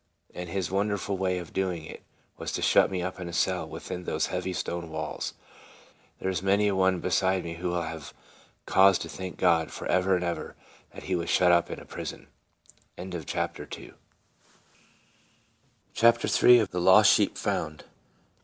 [0.33, 2.01] And his wonderful way of doing it
[2.35, 5.35] was to shut me up in a cell within those heavy stone walls.
[6.17, 8.11] There 's many a one beside me who will have
[8.65, 10.55] cause to thank God for ever and ever
[10.89, 12.29] that he was shut up in a prison.
[12.95, 13.95] THE LOST SHEEP FOUND.
[15.93, 16.65] CHAPTER III.
[16.65, 17.83] THE LOST SHEEP FOUND.